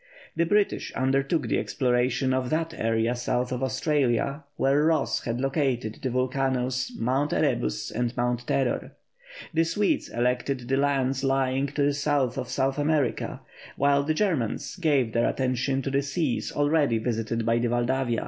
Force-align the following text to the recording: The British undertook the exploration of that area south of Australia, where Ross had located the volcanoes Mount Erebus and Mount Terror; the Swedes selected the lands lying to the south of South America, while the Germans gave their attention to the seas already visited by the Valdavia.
The 0.35 0.47
British 0.47 0.91
undertook 0.93 1.47
the 1.47 1.59
exploration 1.59 2.33
of 2.33 2.49
that 2.49 2.73
area 2.75 3.15
south 3.15 3.51
of 3.51 3.61
Australia, 3.61 4.43
where 4.55 4.83
Ross 4.85 5.25
had 5.25 5.39
located 5.39 5.99
the 6.01 6.09
volcanoes 6.09 6.91
Mount 6.97 7.33
Erebus 7.33 7.91
and 7.91 8.17
Mount 8.17 8.47
Terror; 8.47 8.93
the 9.53 9.63
Swedes 9.63 10.07
selected 10.07 10.67
the 10.67 10.77
lands 10.77 11.23
lying 11.23 11.67
to 11.67 11.83
the 11.83 11.93
south 11.93 12.39
of 12.39 12.49
South 12.49 12.79
America, 12.79 13.41
while 13.77 14.01
the 14.01 14.15
Germans 14.15 14.75
gave 14.77 15.13
their 15.13 15.29
attention 15.29 15.83
to 15.83 15.91
the 15.91 16.01
seas 16.01 16.51
already 16.51 16.97
visited 16.97 17.45
by 17.45 17.59
the 17.59 17.69
Valdavia. 17.69 18.19